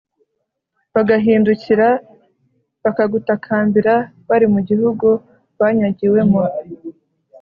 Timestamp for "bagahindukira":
0.93-1.87